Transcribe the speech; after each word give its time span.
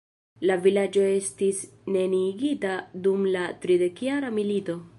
La 0.51 0.53
vilaĝo 0.61 1.01
estis 1.17 1.59
neniigita 1.97 2.73
dum 3.09 3.29
la 3.37 3.45
tridekjara 3.67 4.33
milito. 4.39 4.79